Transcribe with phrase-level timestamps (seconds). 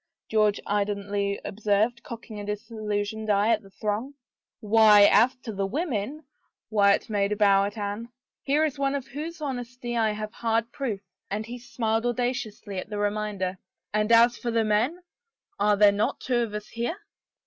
[0.31, 4.15] George indolently observed, cocking a dis illusioned eye at the throng."
[4.59, 6.23] Why as to the women
[6.71, 8.09] "—Wyatt made a bow at Anne—
[8.47, 12.89] "here is one of whose honesty I have hard proof"— and he smiled audaciously at
[12.89, 13.59] the reminder—
[13.93, 15.03] and as for the man,
[15.59, 16.97] are there not two of us here?